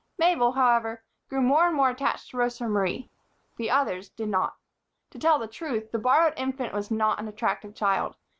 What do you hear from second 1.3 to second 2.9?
more and more attached to Rosa